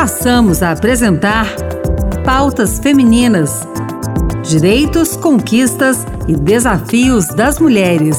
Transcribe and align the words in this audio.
passamos 0.00 0.62
a 0.62 0.72
apresentar 0.72 1.44
Pautas 2.24 2.78
Femininas: 2.78 3.68
Direitos, 4.42 5.14
Conquistas 5.14 6.06
e 6.26 6.34
Desafios 6.34 7.26
das 7.26 7.58
Mulheres. 7.58 8.18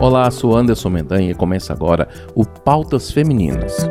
Olá, 0.00 0.28
sou 0.32 0.56
Anderson 0.56 0.90
Mendanha 0.90 1.30
e 1.30 1.34
começa 1.34 1.72
agora 1.72 2.08
o 2.34 2.44
Pautas 2.44 3.12
Femininas. 3.12 3.88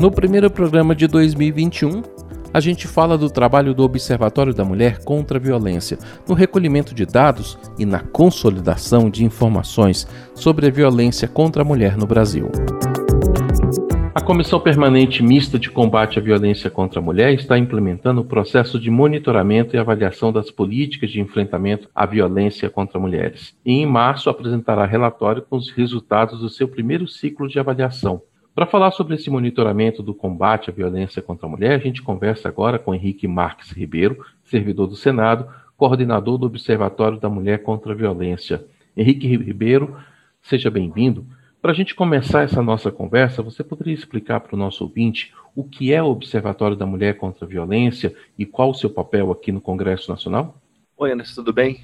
No 0.00 0.10
primeiro 0.10 0.50
programa 0.50 0.92
de 0.92 1.06
2021, 1.06 2.02
a 2.52 2.58
gente 2.58 2.88
fala 2.88 3.16
do 3.16 3.30
trabalho 3.30 3.72
do 3.74 3.84
Observatório 3.84 4.52
da 4.52 4.64
Mulher 4.64 5.04
contra 5.04 5.38
a 5.38 5.40
Violência, 5.40 5.98
no 6.26 6.34
recolhimento 6.34 6.92
de 6.92 7.06
dados 7.06 7.56
e 7.78 7.86
na 7.86 8.00
consolidação 8.00 9.08
de 9.08 9.24
informações 9.24 10.04
sobre 10.34 10.66
a 10.66 10.70
violência 10.70 11.28
contra 11.28 11.62
a 11.62 11.64
mulher 11.64 11.96
no 11.96 12.08
Brasil. 12.08 12.50
Comissão 14.26 14.58
Permanente 14.58 15.22
Mista 15.22 15.56
de 15.56 15.70
Combate 15.70 16.18
à 16.18 16.22
Violência 16.22 16.68
contra 16.68 16.98
a 16.98 17.02
Mulher 17.02 17.32
está 17.32 17.56
implementando 17.56 18.22
o 18.22 18.24
processo 18.24 18.76
de 18.76 18.90
monitoramento 18.90 19.76
e 19.76 19.78
avaliação 19.78 20.32
das 20.32 20.50
políticas 20.50 21.10
de 21.10 21.20
enfrentamento 21.20 21.88
à 21.94 22.04
violência 22.04 22.68
contra 22.68 22.98
mulheres. 22.98 23.56
E 23.64 23.74
em 23.74 23.86
março 23.86 24.28
apresentará 24.28 24.84
relatório 24.84 25.42
com 25.42 25.56
os 25.56 25.70
resultados 25.70 26.40
do 26.40 26.48
seu 26.48 26.66
primeiro 26.66 27.06
ciclo 27.06 27.46
de 27.46 27.60
avaliação. 27.60 28.20
Para 28.52 28.66
falar 28.66 28.90
sobre 28.90 29.14
esse 29.14 29.30
monitoramento 29.30 30.02
do 30.02 30.12
combate 30.12 30.70
à 30.70 30.72
violência 30.72 31.22
contra 31.22 31.46
a 31.46 31.50
mulher, 31.50 31.76
a 31.76 31.78
gente 31.78 32.02
conversa 32.02 32.48
agora 32.48 32.80
com 32.80 32.92
Henrique 32.92 33.28
Marques 33.28 33.70
Ribeiro, 33.70 34.26
servidor 34.42 34.88
do 34.88 34.96
Senado, 34.96 35.46
coordenador 35.76 36.36
do 36.36 36.46
Observatório 36.46 37.20
da 37.20 37.28
Mulher 37.28 37.62
contra 37.62 37.92
a 37.92 37.96
Violência. 37.96 38.64
Henrique 38.96 39.28
Ribeiro, 39.28 39.96
seja 40.42 40.68
bem-vindo. 40.68 41.24
Para 41.60 41.72
a 41.72 41.74
gente 41.74 41.94
começar 41.94 42.42
essa 42.42 42.62
nossa 42.62 42.92
conversa, 42.92 43.42
você 43.42 43.64
poderia 43.64 43.94
explicar 43.94 44.40
para 44.40 44.54
o 44.54 44.58
nosso 44.58 44.84
ouvinte 44.84 45.32
o 45.54 45.64
que 45.64 45.92
é 45.92 46.02
o 46.02 46.06
Observatório 46.06 46.76
da 46.76 46.86
Mulher 46.86 47.16
contra 47.16 47.44
a 47.44 47.48
Violência 47.48 48.14
e 48.38 48.44
qual 48.44 48.70
o 48.70 48.74
seu 48.74 48.90
papel 48.90 49.32
aqui 49.32 49.50
no 49.50 49.60
Congresso 49.60 50.10
Nacional? 50.10 50.60
Oi, 50.96 51.12
Anderson, 51.12 51.34
tudo 51.36 51.52
bem? 51.52 51.80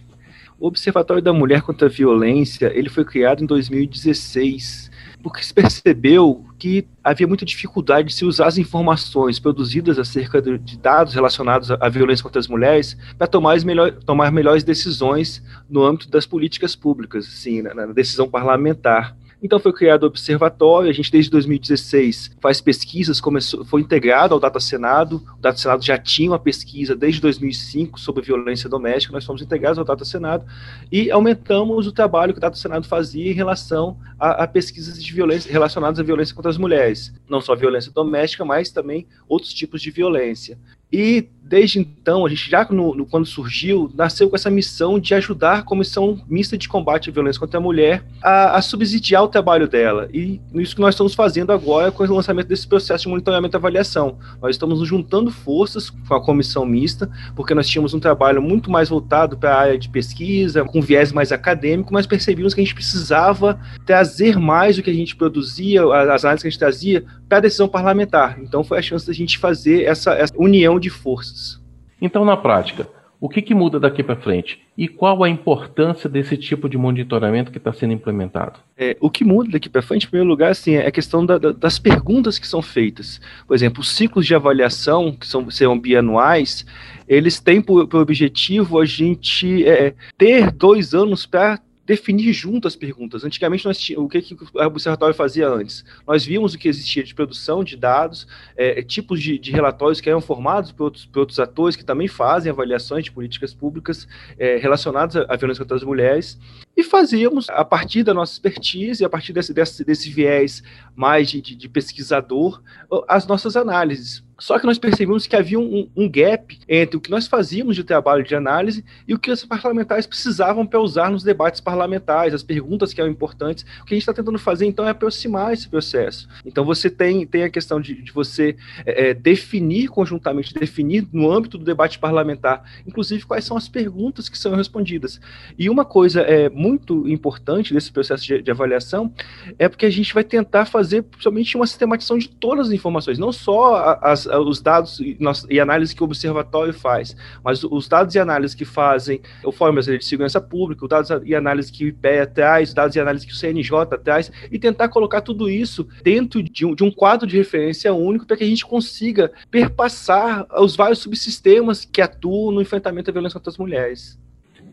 O 0.61 0.69
Observatório 0.69 1.23
da 1.23 1.33
Mulher 1.33 1.63
contra 1.63 1.89
a 1.89 1.91
Violência 1.91 2.71
ele 2.73 2.89
foi 2.89 3.05
criado 3.05 3.43
em 3.43 3.47
2016 3.47 4.91
porque 5.23 5.43
se 5.43 5.55
percebeu 5.55 6.45
que 6.59 6.87
havia 7.03 7.27
muita 7.27 7.45
dificuldade 7.45 8.09
de 8.09 8.15
se 8.15 8.25
usar 8.25 8.47
as 8.47 8.59
informações 8.59 9.39
produzidas 9.39 9.99
acerca 9.99 10.41
de 10.43 10.79
dados 10.79 11.15
relacionados 11.15 11.71
à 11.71 11.89
violência 11.89 12.23
contra 12.23 12.41
as 12.41 12.49
mulheres 12.49 12.97
para 13.17 13.27
tomar, 13.27 13.59
melhor, 13.65 13.93
tomar 13.93 14.31
melhores 14.31 14.63
decisões 14.63 15.43
no 15.69 15.83
âmbito 15.83 16.11
das 16.11 16.27
políticas 16.27 16.77
públicas, 16.77 17.27
assim, 17.27 17.63
na, 17.63 17.75
na 17.75 17.87
decisão 17.87 18.29
parlamentar. 18.29 19.17
Então 19.43 19.59
foi 19.59 19.73
criado 19.73 20.05
o 20.05 20.07
observatório, 20.07 20.89
a 20.89 20.93
gente 20.93 21.11
desde 21.11 21.29
2016 21.33 22.37
faz 22.41 22.61
pesquisas, 22.61 23.21
começou, 23.21 23.65
foi 23.65 23.81
integrado 23.81 24.35
ao 24.35 24.39
Data 24.39 24.61
Senado, 24.61 25.21
o 25.37 25.41
Data 25.41 25.59
Senado 25.59 25.85
já 25.85 25.99
tinha 25.99 26.31
uma 26.31 26.39
pesquisa 26.39 26.95
desde 26.95 27.21
2005 27.21 27.99
sobre 27.99 28.23
violência 28.23 28.71
doméstica, 28.71 29.13
nós 29.13 29.25
fomos 29.25 29.43
integrados 29.43 29.81
ao 29.81 29.85
Data 29.85 30.05
Senado 30.05 30.47
e 30.93 31.11
aumentamos 31.11 31.89
o 31.89 31.93
trabalho 31.93 32.33
que 32.33 32.39
o 32.39 32.41
Data 32.41 32.57
Senado 32.57 32.87
fazia 32.87 33.33
em 33.33 33.35
relação 33.35 33.99
a, 34.17 34.45
a 34.45 34.47
pesquisas 34.47 35.03
de 35.03 35.13
violência 35.13 35.51
relacionadas 35.51 35.99
à 35.99 36.05
violência 36.05 36.37
contra 36.37 36.51
as 36.51 36.57
mulheres, 36.57 37.13
não 37.29 37.41
só 37.41 37.57
violência 37.57 37.91
doméstica, 37.91 38.45
mas 38.45 38.71
também 38.71 39.09
outros 39.29 39.53
tipos 39.53 39.83
de 39.83 39.91
violência. 39.91 40.57
E 40.93 41.29
desde 41.53 41.79
então, 41.79 42.25
a 42.25 42.31
gente 42.31 42.51
já 42.51 42.67
no, 42.71 42.95
no, 42.95 43.05
quando 43.05 43.27
surgiu, 43.27 43.93
nasceu 43.95 44.31
com 44.31 44.35
essa 44.35 44.49
missão 44.49 44.99
de 44.99 45.13
ajudar 45.13 45.59
a 45.59 45.63
Comissão 45.63 46.19
Mista 46.27 46.57
de 46.57 46.67
Combate 46.67 47.11
à 47.11 47.13
Violência 47.13 47.39
contra 47.39 47.59
a 47.59 47.61
Mulher 47.61 48.03
a, 48.23 48.57
a, 48.57 48.63
subsidiar 48.63 49.23
o 49.23 49.29
trabalho 49.29 49.69
dela. 49.69 50.09
E 50.15 50.41
isso 50.55 50.75
que 50.75 50.81
nós 50.81 50.95
estamos 50.95 51.15
fazendo 51.15 51.53
agora 51.53 51.93
com 51.93 52.05
o 52.05 52.15
lançamento 52.15 52.47
desse 52.47 52.67
processo 52.67 53.03
de 53.03 53.11
monitoramento 53.11 53.55
e 53.55 53.59
avaliação. 53.59 54.17
Nós 54.41 54.57
estamos 54.57 54.89
juntando 54.89 55.31
forças 55.31 55.91
com 55.91 56.15
a 56.15 56.25
Comissão 56.25 56.65
Mista, 56.65 57.11
porque 57.37 57.53
nós 57.53 57.69
tínhamos 57.69 57.93
um 57.93 58.01
trabalho 58.01 58.41
muito 58.41 58.71
mais 58.71 58.89
voltado 58.89 59.37
para 59.37 59.55
a 59.55 59.61
área 59.61 59.79
de 59.79 59.91
pesquisa, 59.91 60.65
com 60.65 60.81
viés 60.81 61.13
mais 61.13 61.33
acadêmico, 61.33 61.93
mas 61.93 62.07
percebemos 62.07 62.55
que 62.55 62.63
a 62.63 62.65
gente 62.65 62.75
precisava 62.75 63.61
trazer 63.85 64.39
mais 64.39 64.79
o 64.79 64.83
que 64.83 64.89
a 64.89 64.95
gente 64.95 65.15
produzia, 65.15 65.83
as 65.85 66.25
análises 66.25 66.43
que 66.43 66.49
a 66.49 66.51
gente 66.51 66.59
trazia, 66.59 67.05
para 67.29 67.39
a 67.39 67.41
decisão 67.43 67.69
parlamentar. 67.69 68.39
Então 68.41 68.65
foi 68.65 68.79
a 68.79 68.83
chance 68.83 69.07
da 69.07 69.13
gente 69.13 69.37
fazer 69.37 69.83
essa, 69.83 70.15
essa 70.15 70.33
união 70.35 70.81
de 70.83 70.91
forças. 70.91 71.61
Então, 72.01 72.25
na 72.25 72.37
prática, 72.37 72.89
o 73.23 73.29
que, 73.29 73.41
que 73.41 73.55
muda 73.55 73.79
daqui 73.79 74.03
para 74.03 74.17
frente? 74.17 74.61
E 74.77 74.89
qual 74.89 75.23
a 75.23 75.29
importância 75.29 76.11
desse 76.11 76.37
tipo 76.37 76.69
de 76.69 76.77
monitoramento 76.77 77.53
que 77.53 77.59
está 77.59 77.73
sendo 77.73 77.93
implementado? 77.93 78.59
É, 78.77 78.97
o 79.01 79.09
que 79.09 79.25
muda 79.25 79.53
daqui 79.53 79.69
para 79.69 79.81
frente, 79.81 80.07
em 80.07 80.11
primeiro 80.11 80.29
lugar, 80.29 80.51
assim, 80.51 80.75
é 80.75 80.89
a 80.89 80.91
questão 80.91 81.25
da, 81.25 81.39
da, 81.39 81.53
das 81.53 81.79
perguntas 81.79 82.37
que 82.37 82.49
são 82.49 82.61
feitas. 82.61 83.21
Por 83.47 83.55
exemplo, 83.55 83.81
os 83.81 83.95
ciclos 83.95 84.27
de 84.27 84.35
avaliação, 84.35 85.13
que 85.13 85.25
são, 85.25 85.49
serão 85.53 85.79
bianuais, 85.79 86.67
eles 87.07 87.39
têm 87.39 87.63
por, 87.63 87.87
por 87.87 88.01
objetivo 88.01 88.81
a 88.81 88.85
gente 88.85 89.65
é, 89.69 89.95
ter 90.19 90.51
dois 90.51 90.93
anos 90.93 91.25
para 91.25 91.61
definir 91.93 92.33
junto 92.33 92.67
as 92.67 92.75
perguntas. 92.75 93.25
Antigamente, 93.25 93.65
nós 93.65 93.79
o 93.97 94.09
que, 94.09 94.23
que 94.23 94.35
o 94.35 94.65
observatório 94.65 95.15
fazia 95.15 95.49
antes? 95.49 95.85
Nós 96.07 96.25
víamos 96.25 96.55
o 96.55 96.59
que 96.59 96.69
existia 96.69 97.03
de 97.03 97.15
produção 97.15 97.63
de 97.63 97.77
dados, 97.77 98.27
é, 98.57 98.83
tipos 98.83 99.21
de, 99.23 99.39
de, 99.39 99.53
relatórios 99.53 100.01
que 100.01 100.09
eram 100.09 100.21
formados 100.21 100.73
por 100.73 100.85
outros, 100.85 101.07
por 101.07 101.21
outros 101.21 101.39
atores 101.39 101.77
que 101.77 101.85
também 101.85 102.09
fazem 102.09 102.51
avaliações 102.51 103.05
de 103.05 103.13
políticas 103.13 103.53
públicas 103.53 104.09
é, 104.39 104.57
relacionadas 104.57 105.17
à 105.17 105.37
violência 105.37 105.65
contra 105.65 105.77
as 105.77 105.85
mulheres, 105.85 106.39
e 106.77 106.83
fazíamos, 106.83 107.49
a 107.51 107.65
partir 107.65 108.03
da 108.03 108.15
nossa 108.15 108.33
expertise, 108.33 109.05
a 109.05 109.09
partir 109.09 109.33
desse, 109.33 109.53
desse, 109.53 109.85
desse 109.85 110.11
viés 110.11 110.63
mais 110.97 111.31
de, 111.31 111.41
de, 111.41 111.69
pesquisador, 111.69 112.63
as 113.09 113.27
nossas 113.27 113.57
análises. 113.57 114.25
Só 114.43 114.59
que 114.59 114.67
nós 114.67 114.77
percebemos 114.77 115.25
que 115.25 115.37
havia 115.37 115.59
um, 115.61 115.89
um, 115.95 116.11
gap 116.11 116.59
entre 116.69 116.97
o 116.97 117.01
que 117.01 117.13
nós 117.13 117.29
fazíamos 117.29 117.77
de 117.77 117.85
trabalho 117.85 118.25
de 118.25 118.35
análise 118.35 118.85
e 119.07 119.15
o 119.15 119.19
que 119.19 119.31
os 119.31 119.45
parlamentares 119.45 120.05
precisavam 120.05 120.67
para 120.67 120.81
usar 120.81 121.13
nos 121.13 121.23
debates 121.23 121.61
parlamentares, 121.61 122.35
as 122.35 122.43
perguntas 122.43 122.93
que 122.93 123.01
eram 123.01 123.09
importantes. 123.09 123.65
O 123.81 123.85
que 123.85 123.95
a 123.95 123.97
gente 123.97 124.03
está 124.03 124.13
tentando 124.13 124.41
fazer, 124.41 124.67
então, 124.67 124.85
é 124.85 124.91
aproximar 124.91 125.53
esse 125.53 125.69
processo. 125.69 126.29
Então, 126.45 126.65
você 126.65 126.91
tem, 126.91 127.25
tem 127.25 127.45
a 127.45 127.51
questão 127.51 127.81
de, 127.81 128.03
de 128.03 128.11
você 128.11 128.57
é, 128.85 129.11
é 129.11 129.15
definir 129.15 129.89
conjuntamente, 129.89 130.53
definir 130.53 131.07
no 131.13 131.31
âmbito 131.31 131.57
do 131.57 131.65
debate 131.65 132.01
parlamentar, 132.01 132.65
inclusive, 132.85 133.25
quais 133.25 133.45
são 133.45 133.57
as 133.57 133.69
perguntas 133.69 134.29
que 134.29 134.37
são 134.37 134.57
respondidas. 134.57 135.21
E 135.57 135.71
uma 135.71 135.85
coisa 135.85 136.21
é, 136.23 136.49
muito 136.63 137.09
importante 137.09 137.75
desse 137.75 137.91
processo 137.91 138.25
de, 138.25 138.41
de 138.41 138.51
avaliação 138.51 139.13
é 139.59 139.69
porque 139.69 139.85
a 139.85 139.91
gente 139.91 140.15
vai 140.15 140.23
tentar 140.23 140.65
fazer 140.67 141.05
somente 141.19 141.57
uma 141.57 141.67
sistematização 141.67 142.17
de 142.17 142.29
todas 142.29 142.69
as 142.69 142.73
informações, 142.73 143.19
não 143.19 143.33
só 143.33 143.99
as, 144.01 144.27
os 144.27 144.61
dados 144.61 145.01
e, 145.01 145.19
e 145.51 145.59
análise 145.59 145.95
que 145.95 146.03
o 146.03 146.05
observatório 146.05 146.73
faz, 146.73 147.17
mas 147.45 147.65
os 147.65 147.89
dados 147.89 148.15
e 148.15 148.19
análise 148.21 148.57
que 148.57 148.65
fazem 148.65 149.21
o 149.45 149.51
Fórum 149.51 149.75
Brasileiro 149.75 150.01
de 150.01 150.09
Segurança 150.09 150.41
Pública, 150.41 150.85
os 150.85 150.89
dados 150.89 151.11
e 151.25 151.35
análise 151.35 151.73
que 151.73 151.85
o 151.85 151.89
IPEA 151.89 152.27
traz, 152.27 152.69
os 152.69 152.75
dados 152.75 152.95
e 152.95 153.01
análise 153.01 153.27
que 153.27 153.33
o 153.33 153.37
CNJ 153.37 153.99
traz, 154.05 154.31
e 154.51 154.59
tentar 154.59 154.89
colocar 154.89 155.21
tudo 155.21 155.51
isso 155.51 155.89
dentro 156.05 156.43
de 156.43 156.65
um, 156.65 156.75
de 156.75 156.85
um 156.85 156.91
quadro 156.91 157.27
de 157.27 157.37
referência 157.37 157.93
único 157.93 158.27
para 158.27 158.37
que 158.37 158.45
a 158.45 158.47
gente 158.47 158.65
consiga 158.65 159.33
perpassar 159.51 160.47
os 160.61 160.77
vários 160.77 161.01
subsistemas 161.01 161.85
que 161.85 162.01
atuam 162.01 162.53
no 162.53 162.63
enfrentamento 162.63 163.11
à 163.11 163.13
violência 163.13 163.39
contra 163.39 163.51
as 163.51 163.59
mulheres. 163.59 164.22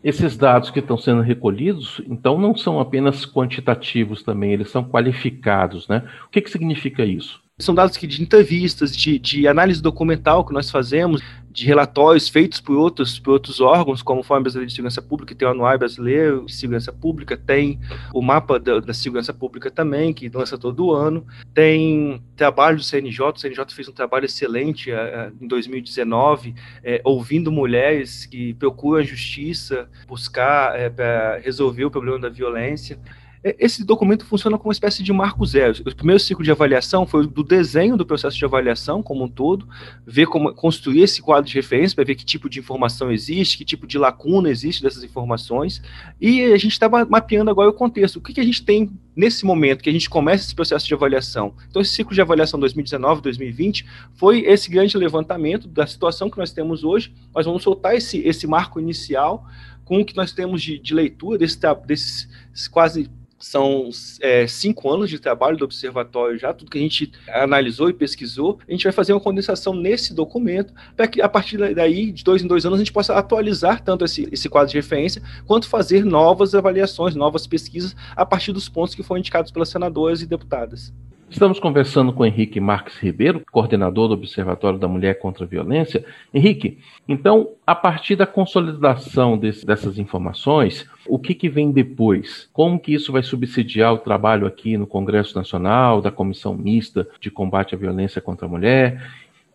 Esses 0.02 0.36
dados 0.36 0.70
que 0.70 0.78
estão 0.78 0.96
sendo 0.96 1.20
recolhidos, 1.20 2.00
então, 2.08 2.38
não 2.38 2.56
são 2.56 2.80
apenas 2.80 3.26
quantitativos 3.26 4.22
também, 4.22 4.52
eles 4.52 4.70
são 4.70 4.82
qualificados, 4.82 5.86
né? 5.88 6.02
O 6.26 6.30
que, 6.30 6.40
que 6.40 6.50
significa 6.50 7.04
isso? 7.04 7.40
São 7.58 7.74
dados 7.74 7.98
que 7.98 8.06
de 8.06 8.22
entrevistas, 8.22 8.96
de, 8.96 9.18
de 9.18 9.46
análise 9.46 9.82
documental 9.82 10.44
que 10.46 10.54
nós 10.54 10.70
fazemos, 10.70 11.20
de 11.50 11.66
relatórios 11.66 12.28
feitos 12.28 12.60
por 12.60 12.76
outros, 12.76 13.18
por 13.18 13.32
outros 13.32 13.60
órgãos, 13.60 14.02
como 14.02 14.20
o 14.20 14.22
Fórum 14.22 14.42
Brasileiro 14.42 14.68
de 14.68 14.74
Segurança 14.74 15.02
Pública, 15.02 15.34
tem 15.34 15.48
o 15.48 15.50
Anuário 15.50 15.80
Brasileiro 15.80 16.46
de 16.46 16.54
Segurança 16.54 16.92
Pública, 16.92 17.36
tem 17.36 17.80
o 18.14 18.22
mapa 18.22 18.58
da, 18.58 18.78
da, 18.78 18.94
Segurança 18.94 19.34
Pública 19.34 19.68
também, 19.68 20.14
que 20.14 20.28
lança 20.28 20.56
todo 20.56 20.92
ano, 20.92 21.26
tem 21.52 22.22
trabalho 22.36 22.76
do 22.76 22.84
CNJ, 22.84 23.32
o 23.34 23.38
CNJ 23.38 23.64
fez 23.70 23.88
um 23.88 23.92
trabalho 23.92 24.26
excelente 24.26 24.92
uh, 24.92 25.32
em 25.40 25.48
2019, 25.48 26.54
é, 26.84 27.00
ouvindo 27.02 27.50
mulheres 27.50 28.26
que 28.26 28.54
procuram 28.54 29.00
a 29.00 29.04
justiça, 29.04 29.88
buscar 30.06 30.78
é, 30.78 30.88
para 30.88 31.38
resolver 31.38 31.84
o 31.84 31.90
problema 31.90 32.18
da 32.20 32.28
violência. 32.28 32.98
É, 33.42 33.56
esse 33.58 33.84
documento 33.84 34.26
funciona 34.26 34.58
como 34.58 34.68
uma 34.68 34.72
espécie 34.72 35.02
de 35.02 35.12
marco 35.12 35.44
zero. 35.46 35.74
O 35.86 35.94
primeiro 35.94 36.20
ciclo 36.20 36.44
de 36.44 36.50
avaliação 36.50 37.06
foi 37.06 37.26
do 37.26 37.42
desenho 37.42 37.96
do 37.96 38.04
processo 38.04 38.36
de 38.36 38.44
avaliação 38.44 39.02
como 39.02 39.24
um 39.24 39.28
todo, 39.28 39.66
ver 40.06 40.26
como 40.26 40.54
construir 40.54 41.02
esse 41.02 41.22
quadro 41.22 41.48
de 41.48 41.54
referência 41.54 41.94
para 41.94 42.04
ver 42.04 42.14
que 42.14 42.24
tipo 42.24 42.50
de 42.50 42.58
informação 42.58 43.10
existe, 43.10 43.56
que 43.56 43.64
tipo 43.64 43.86
de 43.86 43.96
lacuna 43.96 44.50
existe 44.50 44.82
dessas 44.82 45.02
informações, 45.02 45.82
e 46.20 46.44
a 46.44 46.58
gente 46.58 46.72
está 46.72 46.88
mapeando 46.88 47.50
agora 47.50 47.70
o 47.70 47.72
contexto. 47.72 48.16
O 48.16 48.20
que, 48.20 48.34
que 48.34 48.40
a 48.40 48.44
gente 48.44 48.62
tem 48.62 48.90
nesse 49.16 49.44
momento 49.44 49.82
que 49.82 49.90
a 49.90 49.92
gente 49.92 50.10
começa 50.10 50.44
esse 50.44 50.54
processo 50.54 50.86
de 50.86 50.92
avaliação? 50.92 51.54
Então, 51.68 51.80
esse 51.80 51.92
ciclo 51.92 52.14
de 52.14 52.20
avaliação 52.20 52.60
2019-2020 52.60 53.86
foi 54.14 54.40
esse 54.40 54.70
grande 54.70 54.98
levantamento 54.98 55.66
da 55.66 55.86
situação 55.86 56.28
que 56.28 56.36
nós 56.36 56.52
temos 56.52 56.84
hoje. 56.84 57.14
Nós 57.34 57.46
vamos 57.46 57.62
soltar 57.62 57.94
esse, 57.94 58.18
esse 58.18 58.46
marco 58.46 58.78
inicial 58.78 59.46
com 59.84 60.00
o 60.00 60.04
que 60.04 60.14
nós 60.14 60.32
temos 60.32 60.62
de, 60.62 60.78
de 60.78 60.94
leitura 60.94 61.38
desse, 61.38 61.58
desses 61.86 62.28
quase 62.70 63.10
são 63.40 63.88
é, 64.20 64.46
cinco 64.46 64.92
anos 64.92 65.08
de 65.08 65.18
trabalho 65.18 65.56
do 65.56 65.64
observatório 65.64 66.38
já, 66.38 66.52
tudo 66.52 66.70
que 66.70 66.78
a 66.78 66.82
gente 66.82 67.10
analisou 67.28 67.88
e 67.88 67.94
pesquisou, 67.94 68.58
a 68.68 68.70
gente 68.70 68.84
vai 68.84 68.92
fazer 68.92 69.14
uma 69.14 69.20
condensação 69.20 69.74
nesse 69.74 70.14
documento, 70.14 70.74
para 70.94 71.08
que 71.08 71.22
a 71.22 71.28
partir 71.28 71.74
daí, 71.74 72.12
de 72.12 72.22
dois 72.22 72.42
em 72.42 72.46
dois 72.46 72.66
anos, 72.66 72.78
a 72.78 72.84
gente 72.84 72.92
possa 72.92 73.14
atualizar 73.14 73.82
tanto 73.82 74.04
esse, 74.04 74.28
esse 74.30 74.48
quadro 74.48 74.70
de 74.70 74.76
referência, 74.76 75.22
quanto 75.46 75.68
fazer 75.68 76.04
novas 76.04 76.54
avaliações, 76.54 77.14
novas 77.14 77.46
pesquisas, 77.46 77.96
a 78.14 78.26
partir 78.26 78.52
dos 78.52 78.68
pontos 78.68 78.94
que 78.94 79.02
foram 79.02 79.20
indicados 79.20 79.50
pelas 79.50 79.70
senadoras 79.70 80.20
e 80.20 80.26
deputadas. 80.26 80.92
Estamos 81.30 81.60
conversando 81.60 82.12
com 82.12 82.26
Henrique 82.26 82.58
Marques 82.58 82.98
Ribeiro, 82.98 83.40
coordenador 83.52 84.08
do 84.08 84.14
Observatório 84.14 84.80
da 84.80 84.88
Mulher 84.88 85.20
contra 85.20 85.44
a 85.44 85.46
Violência. 85.46 86.04
Henrique, 86.34 86.78
então, 87.06 87.50
a 87.64 87.72
partir 87.72 88.16
da 88.16 88.26
consolidação 88.26 89.38
desse, 89.38 89.64
dessas 89.64 89.96
informações, 89.96 90.90
o 91.06 91.20
que, 91.20 91.32
que 91.32 91.48
vem 91.48 91.70
depois? 91.70 92.50
Como 92.52 92.80
que 92.80 92.92
isso 92.92 93.12
vai 93.12 93.22
subsidiar 93.22 93.94
o 93.94 93.98
trabalho 93.98 94.44
aqui 94.44 94.76
no 94.76 94.88
Congresso 94.88 95.36
Nacional, 95.36 96.02
da 96.02 96.10
Comissão 96.10 96.52
Mista 96.52 97.08
de 97.20 97.30
Combate 97.30 97.76
à 97.76 97.78
Violência 97.78 98.20
contra 98.20 98.46
a 98.46 98.50
Mulher? 98.50 99.00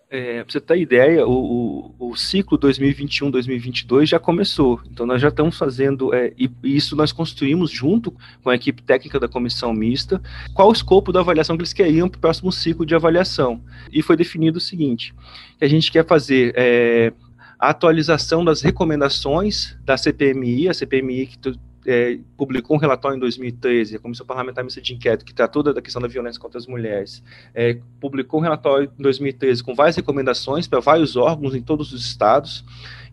É, 0.07 0.44
pra 0.44 0.52
você 0.52 0.62
ter 0.62 0.78
ideia, 0.78 1.25
o, 1.25 1.94
o, 2.00 2.12
o 2.12 2.16
ciclo 2.16 2.60
2021-2022 2.60 4.06
já 4.06 4.19
começou. 4.19 4.80
Então, 4.92 5.06
nós 5.06 5.19
já 5.19 5.30
estamos 5.30 5.57
fazendo, 5.57 6.13
é, 6.13 6.31
e, 6.38 6.50
isso 6.63 6.96
nós 6.96 7.12
construímos 7.12 7.72
junto 7.72 8.13
com 8.44 8.50
a 8.50 8.56
equipe 8.56 8.84
técnica 8.84 9.19
da 9.19 9.28
comissão 9.28 9.74
mista, 9.74 10.22
qual 10.54 10.69
o 10.69 10.74
escopo 10.74 11.12
da 11.12 11.22
avaliação 11.22 11.57
que 11.57 11.62
eles 11.62 11.74
queriam 11.74 12.07
para 12.07 12.18
o 12.18 12.22
próximo 12.22 12.52
ciclo 12.52 12.86
de 12.86 12.94
avaliação. 12.94 13.62
E 13.92 14.04
foi 14.04 14.16
definido 14.16 14.60
o 14.60 14.62
seguinte: 14.62 15.13
que 15.57 15.66
a 15.66 15.68
gente 15.68 15.92
quer 15.92 16.06
fazer 16.06 16.54
é, 16.56 17.12
a 17.60 17.69
atualização 17.69 18.46
das 18.46 18.62
recomendações 18.62 19.75
da 19.84 19.98
CPMI, 19.98 20.69
a 20.69 20.74
CPMI 20.74 21.28
que 21.28 21.38
é, 21.85 22.19
publicou 22.37 22.75
um 22.75 22.79
relatório 22.79 23.15
em 23.15 23.19
2013, 23.19 23.95
a 23.95 23.99
Comissão 23.99 24.25
Parlamentar 24.25 24.63
Mista 24.63 24.81
de 24.81 24.93
Inquérito, 24.93 25.25
que 25.25 25.33
tratou 25.33 25.61
da 25.61 25.81
questão 25.81 26.01
da 26.01 26.07
violência 26.07 26.39
contra 26.39 26.57
as 26.57 26.67
mulheres, 26.67 27.23
é, 27.53 27.79
publicou 27.99 28.39
um 28.39 28.43
relatório 28.43 28.91
em 28.97 29.01
2013 29.01 29.63
com 29.63 29.75
várias 29.75 29.95
recomendações 29.95 30.67
para 30.67 30.79
vários 30.79 31.15
órgãos 31.15 31.55
em 31.55 31.61
todos 31.61 31.93
os 31.93 32.05
estados. 32.05 32.63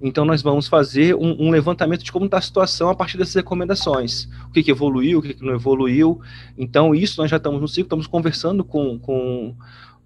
Então, 0.00 0.24
nós 0.24 0.42
vamos 0.42 0.66
fazer 0.66 1.14
um, 1.14 1.46
um 1.46 1.50
levantamento 1.50 2.02
de 2.02 2.10
como 2.10 2.24
está 2.24 2.38
a 2.38 2.42
situação 2.42 2.88
a 2.88 2.94
partir 2.94 3.16
dessas 3.16 3.34
recomendações. 3.34 4.28
O 4.48 4.52
que, 4.52 4.62
que 4.62 4.70
evoluiu, 4.70 5.20
o 5.20 5.22
que, 5.22 5.34
que, 5.34 5.44
não 5.44 5.54
evoluiu. 5.54 6.20
Então, 6.58 6.94
isso 6.94 7.20
nós 7.20 7.30
já 7.30 7.36
estamos 7.36 7.60
no 7.60 7.68
ciclo, 7.68 7.84
estamos 7.84 8.06
conversando 8.06 8.64
com, 8.64 8.98
com, 8.98 9.54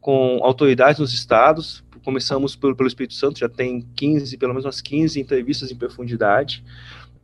com 0.00 0.40
autoridades 0.42 1.00
nos 1.00 1.14
estados, 1.14 1.82
começamos 2.06 2.54
pelo, 2.54 2.76
pelo 2.76 2.86
Espírito 2.86 3.14
Santo, 3.14 3.40
já 3.40 3.48
tem 3.48 3.84
15, 3.96 4.36
pelo 4.36 4.52
menos 4.52 4.64
umas 4.64 4.80
15 4.80 5.18
entrevistas 5.18 5.72
em 5.72 5.74
profundidade. 5.74 6.62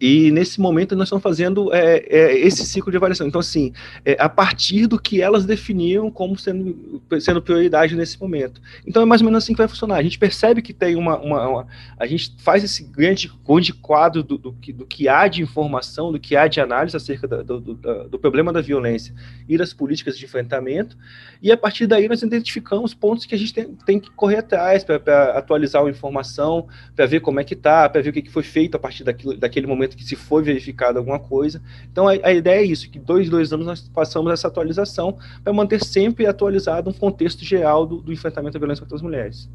E 0.03 0.33
nesse 0.33 0.61
momento 0.61 0.97
nós 0.97 1.07
estamos 1.07 1.23
fazendo 1.23 1.73
é, 1.73 1.99
é, 2.09 2.37
esse 2.41 2.67
ciclo 2.67 2.91
de 2.91 2.97
avaliação. 2.97 3.25
Então, 3.25 3.41
assim, 3.41 3.73
é, 4.05 4.17
a 4.19 4.29
partir 4.29 4.89
do 4.89 5.01
que 5.01 5.23
elas 5.23 5.47
definiam 5.47 6.11
como 6.11 6.37
sendo, 6.37 7.01
sendo 7.21 7.41
prioridade 7.41 7.95
nesse 7.95 8.21
momento. 8.21 8.61
Então 8.85 9.01
é 9.01 9.05
mais 9.05 9.21
ou 9.21 9.27
menos 9.27 9.45
assim 9.45 9.53
que 9.53 9.59
vai 9.59 9.69
funcionar. 9.69 9.99
A 9.99 10.03
gente 10.03 10.19
percebe 10.19 10.61
que 10.61 10.73
tem 10.73 10.97
uma. 10.97 11.21
uma, 11.21 11.49
uma 11.49 11.67
a 11.97 12.05
gente 12.05 12.35
faz 12.39 12.65
esse 12.65 12.83
grande, 12.83 13.31
grande 13.47 13.73
quadro 13.73 14.25
do, 14.25 14.37
do, 14.37 14.51
do, 14.51 14.73
do, 14.73 14.87
que 14.87 15.07
há 15.07 15.29
de 15.29 15.41
informação, 15.41 16.11
do 16.11 16.19
que 16.19 16.35
há 16.35 16.49
de 16.49 16.61
análise 16.61 16.97
acerca 16.97 17.29
do, 17.29 17.61
do, 17.61 17.75
do 18.09 18.19
problema 18.19 18.53
da 18.53 18.61
violência 18.61 19.15
e 19.49 19.57
das 19.57 19.73
políticas 19.73 20.19
de 20.19 20.25
enfrentamento. 20.25 20.97
E 21.41 21.53
a 21.53 21.57
partir 21.57 21.87
daí 21.87 22.09
nós 22.09 22.23
identificamos 22.23 22.93
pontos 22.93 23.25
que 23.25 23.37
a 23.37 23.39
gente 23.39 23.55
tem, 23.55 23.77
tem 23.87 24.01
que 24.01 24.11
correr 24.11 24.39
atrás 24.39 24.83
para 24.83 25.39
atualizar 25.39 25.85
a 25.85 25.89
informação, 25.89 26.67
para 26.97 27.07
ver 27.07 27.21
como 27.21 27.39
é 27.39 27.45
que 27.45 27.55
está, 27.55 27.89
para 27.89 28.03
ver 28.03 28.11
o 28.11 28.13
que, 28.13 28.23
que 28.23 28.33
foi 28.33 28.43
feito 28.43 28.75
a 28.77 28.81
partir 28.81 29.05
daquilo, 29.05 29.37
daquele 29.37 29.69
momento 29.69 29.92
momento 29.93 29.97
que 29.97 30.05
se 30.05 30.17
foi 30.17 30.43
verificado 30.43 30.99
alguma 30.99 31.19
coisa. 31.19 31.63
Então 31.91 32.09
a, 32.09 32.13
a 32.13 32.33
ideia 32.33 32.61
é 32.61 32.65
isso, 32.65 32.91
que 32.91 32.99
dois, 32.99 33.29
dois 33.29 33.53
anos 33.53 33.67
nós 33.67 33.81
passamos 33.89 34.33
essa 34.33 34.49
atualização 34.49 35.19
para 35.43 35.53
manter 35.53 35.83
sempre 35.85 36.27
atualizado 36.27 36.91
um 36.91 36.93
contexto 36.93 37.45
geral 37.45 37.87
do, 37.87 38.01
do 38.01 38.13
enfrentamento 38.13 38.57
à 38.57 38.61
violência 38.61 38.83
contra 38.83 38.97
as 38.97 39.03
mulheres. 39.03 39.49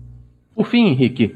Por 0.56 0.68
fim, 0.68 0.88
Henrique, 0.88 1.36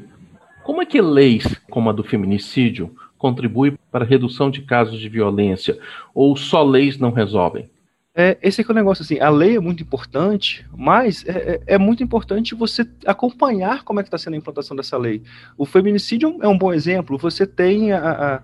como 0.64 0.82
é 0.82 0.86
que 0.86 1.00
leis 1.00 1.44
como 1.70 1.90
a 1.90 1.92
do 1.92 2.04
feminicídio 2.04 2.94
contribuem 3.18 3.78
para 3.90 4.04
a 4.04 4.08
redução 4.08 4.50
de 4.50 4.62
casos 4.62 4.98
de 4.98 5.08
violência 5.08 5.78
ou 6.14 6.36
só 6.36 6.62
leis 6.62 6.98
não 6.98 7.12
resolvem? 7.12 7.70
É, 8.14 8.36
esse 8.42 8.60
é, 8.60 8.64
é 8.66 8.70
o 8.70 8.74
negócio, 8.74 9.02
assim, 9.02 9.18
a 9.20 9.30
lei 9.30 9.56
é 9.56 9.60
muito 9.60 9.82
importante, 9.82 10.66
mas 10.76 11.24
é, 11.26 11.62
é, 11.66 11.74
é 11.74 11.78
muito 11.78 12.02
importante 12.02 12.54
você 12.54 12.86
acompanhar 13.06 13.84
como 13.84 14.00
é 14.00 14.02
que 14.02 14.08
está 14.08 14.18
sendo 14.18 14.34
a 14.34 14.36
implantação 14.36 14.76
dessa 14.76 14.98
lei. 14.98 15.22
O 15.56 15.64
feminicídio 15.64 16.38
é 16.42 16.48
um 16.48 16.58
bom 16.58 16.74
exemplo, 16.74 17.16
você 17.16 17.46
tem 17.46 17.90
a, 17.92 18.10
a 18.34 18.42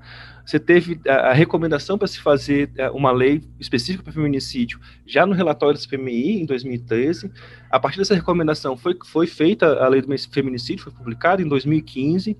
você 0.48 0.58
teve 0.58 0.98
a, 1.06 1.34
recomendação 1.34 1.98
para 1.98 2.08
se 2.08 2.18
fazer 2.18 2.70
é, 2.74 2.88
uma 2.88 3.12
lei 3.12 3.42
específica 3.60 4.02
para 4.02 4.14
feminicídio 4.14 4.80
já 5.04 5.26
no 5.26 5.34
relatório 5.34 5.74
do 5.74 5.80
CPMI, 5.82 6.40
em 6.40 6.46
2013. 6.46 7.30
A 7.70 7.78
partir 7.78 7.98
dessa 7.98 8.14
recomendação 8.14 8.74
foi, 8.74 8.96
foi 9.04 9.26
feita 9.26 9.66
a 9.78 9.86
lei 9.88 10.00
do 10.00 10.08
feminicídio, 10.30 10.84
foi 10.84 10.92
publicada 10.94 11.42
em 11.42 11.48
2015. 11.48 12.34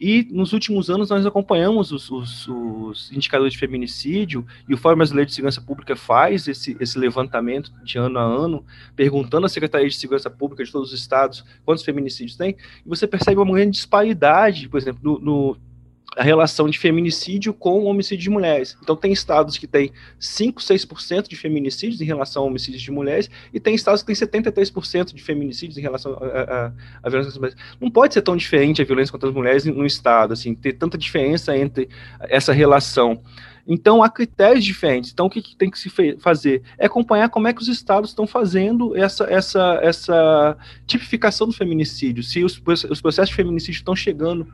E 0.00 0.28
nos 0.30 0.52
últimos 0.52 0.88
anos 0.88 1.10
nós 1.10 1.26
acompanhamos 1.26 1.90
os, 1.90 2.08
os, 2.08 2.46
os, 2.46 3.10
indicadores 3.10 3.54
de 3.54 3.58
feminicídio 3.58 4.46
e 4.68 4.74
o 4.74 4.78
Fórum 4.78 4.98
Brasileiro 4.98 5.28
de 5.28 5.34
Segurança 5.34 5.60
Pública 5.60 5.96
faz 5.96 6.46
esse, 6.46 6.76
esse 6.78 6.96
levantamento 6.96 7.72
de 7.82 7.98
ano 7.98 8.16
a 8.16 8.22
ano, 8.22 8.64
perguntando 8.94 9.44
à 9.44 9.48
Secretaria 9.48 9.88
de 9.88 9.96
Segurança 9.96 10.30
Pública 10.30 10.62
de 10.62 10.70
todos 10.70 10.92
os 10.92 11.00
estados 11.00 11.44
quantos 11.64 11.82
feminicídios 11.82 12.36
tem, 12.36 12.56
e 12.86 12.88
você 12.88 13.08
percebe 13.08 13.40
uma 13.40 13.56
grande 13.56 13.72
disparidade, 13.72 14.68
por 14.68 14.78
exemplo, 14.78 15.00
no, 15.02 15.18
no 15.18 15.73
a 16.16 16.22
relação 16.22 16.68
de 16.68 16.78
feminicídio 16.78 17.52
com 17.52 17.84
homicídio 17.84 18.24
de 18.24 18.30
mulheres. 18.30 18.76
Então, 18.82 18.96
tem 18.96 19.12
estados 19.12 19.58
que 19.58 19.66
têm 19.66 19.90
5, 20.18 20.60
6% 20.60 21.28
de 21.28 21.36
feminicídios 21.36 22.00
em 22.00 22.04
relação 22.04 22.42
a 22.42 22.46
homicídios 22.46 22.82
de 22.82 22.90
mulheres, 22.90 23.28
e 23.52 23.58
tem 23.58 23.74
estados 23.74 24.02
que 24.02 24.06
têm 24.06 24.28
73% 24.28 25.12
de 25.12 25.22
feminicídios 25.22 25.76
em 25.78 25.80
relação 25.80 26.12
à 26.14 27.08
violência 27.08 27.10
contra 27.10 27.28
as 27.28 27.38
mulheres. 27.38 27.56
Não 27.80 27.90
pode 27.90 28.14
ser 28.14 28.22
tão 28.22 28.36
diferente 28.36 28.80
a 28.80 28.84
violência 28.84 29.12
contra 29.12 29.28
as 29.28 29.34
mulheres 29.34 29.64
no 29.64 29.86
estado, 29.86 30.32
assim, 30.32 30.54
ter 30.54 30.74
tanta 30.74 30.96
diferença 30.96 31.56
entre 31.56 31.88
essa 32.20 32.52
relação. 32.52 33.20
Então, 33.66 34.02
há 34.02 34.10
critérios 34.10 34.64
diferentes. 34.64 35.10
Então, 35.10 35.26
o 35.26 35.30
que, 35.30 35.40
que 35.40 35.56
tem 35.56 35.70
que 35.70 35.78
se 35.78 35.90
fazer? 36.18 36.62
É 36.78 36.86
acompanhar 36.86 37.30
como 37.30 37.48
é 37.48 37.52
que 37.52 37.62
os 37.62 37.68
estados 37.68 38.10
estão 38.10 38.26
fazendo 38.26 38.94
essa, 38.96 39.24
essa, 39.24 39.80
essa 39.82 40.56
tipificação 40.86 41.46
do 41.46 41.52
feminicídio, 41.52 42.22
se 42.22 42.44
os, 42.44 42.60
os 42.90 43.00
processos 43.00 43.30
de 43.30 43.34
feminicídio 43.34 43.78
estão 43.78 43.96
chegando 43.96 44.46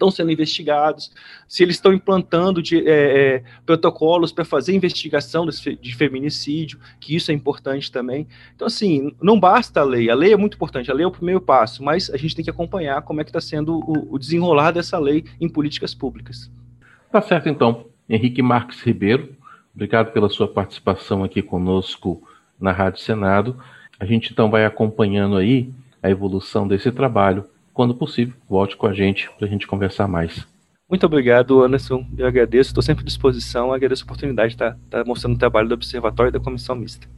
estão 0.00 0.10
sendo 0.10 0.32
investigados, 0.32 1.12
se 1.46 1.62
eles 1.62 1.76
estão 1.76 1.92
implantando 1.92 2.62
de, 2.62 2.78
é, 2.88 3.36
é, 3.36 3.42
protocolos 3.66 4.32
para 4.32 4.44
fazer 4.46 4.74
investigação 4.74 5.46
de, 5.46 5.94
feminicídio, 5.94 6.80
que 6.98 7.14
isso 7.14 7.30
é 7.30 7.34
importante 7.34 7.92
também. 7.92 8.26
Então, 8.56 8.66
assim, 8.66 9.14
não 9.22 9.38
basta 9.38 9.80
a 9.80 9.84
lei, 9.84 10.08
a 10.08 10.14
lei 10.14 10.32
é 10.32 10.36
muito 10.36 10.54
importante, 10.54 10.90
a 10.90 10.94
lei 10.94 11.04
é 11.04 11.06
o 11.06 11.10
primeiro 11.10 11.40
passo, 11.40 11.84
mas 11.84 12.08
a 12.08 12.16
gente 12.16 12.34
tem 12.34 12.44
que 12.44 12.50
acompanhar 12.50 13.02
como 13.02 13.20
é 13.20 13.24
que 13.24 13.30
está 13.30 13.40
sendo 13.40 13.78
o, 13.78 14.14
o 14.14 14.18
desenrolar 14.18 14.70
dessa 14.70 14.98
lei 14.98 15.24
em 15.38 15.48
políticas 15.48 15.94
públicas. 15.94 16.50
Tá 17.12 17.20
certo, 17.20 17.48
então. 17.48 17.84
Henrique 18.08 18.42
Marques 18.42 18.80
Ribeiro, 18.80 19.36
obrigado 19.72 20.10
pela 20.12 20.28
sua 20.28 20.48
participação 20.48 21.22
aqui 21.22 21.42
conosco 21.42 22.26
na 22.58 22.72
Rádio 22.72 23.00
Senado. 23.00 23.56
A 24.00 24.04
gente 24.04 24.32
então 24.32 24.50
vai 24.50 24.64
acompanhando 24.64 25.36
aí 25.36 25.70
a 26.02 26.10
evolução 26.10 26.66
desse 26.66 26.90
trabalho 26.90 27.44
quando 27.80 27.94
possível, 27.94 28.34
volte 28.46 28.76
com 28.76 28.86
a 28.86 28.92
gente 28.92 29.30
para 29.38 29.48
a 29.48 29.50
gente 29.50 29.66
conversar 29.66 30.06
mais. 30.06 30.46
Muito 30.86 31.06
obrigado, 31.06 31.64
Anderson. 31.64 32.04
Eu 32.18 32.26
agradeço, 32.26 32.68
estou 32.68 32.82
sempre 32.82 33.04
à 33.04 33.06
disposição. 33.06 33.72
Agradeço 33.72 34.02
a 34.02 34.04
oportunidade 34.04 34.48
de 34.50 34.56
estar, 34.56 34.76
estar 34.84 35.02
mostrando 35.06 35.36
o 35.36 35.38
trabalho 35.38 35.66
do 35.66 35.72
Observatório 35.72 36.28
e 36.28 36.32
da 36.32 36.38
Comissão 36.38 36.76
Mista. 36.76 37.08